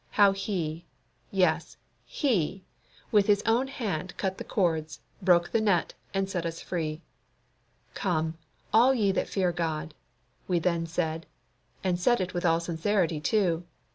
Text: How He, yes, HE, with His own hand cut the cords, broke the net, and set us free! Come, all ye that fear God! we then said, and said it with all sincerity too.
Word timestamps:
How 0.09 0.31
He, 0.31 0.85
yes, 1.29 1.77
HE, 2.05 2.63
with 3.11 3.27
His 3.27 3.43
own 3.45 3.67
hand 3.67 4.17
cut 4.17 4.39
the 4.39 4.43
cords, 4.43 4.99
broke 5.21 5.51
the 5.51 5.61
net, 5.61 5.93
and 6.11 6.27
set 6.27 6.43
us 6.43 6.59
free! 6.59 7.03
Come, 7.93 8.35
all 8.73 8.95
ye 8.95 9.11
that 9.11 9.29
fear 9.29 9.51
God! 9.51 9.93
we 10.47 10.57
then 10.57 10.87
said, 10.87 11.27
and 11.83 11.99
said 11.99 12.19
it 12.19 12.33
with 12.33 12.47
all 12.47 12.59
sincerity 12.59 13.19
too. 13.21 13.63